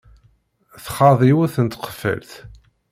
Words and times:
Txaḍ 0.85 1.19
yiwet 1.29 1.55
n 1.59 1.65
tqeffalt. 1.67 2.31